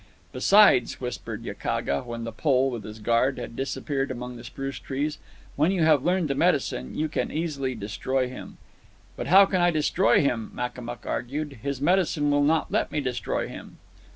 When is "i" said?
9.61-9.69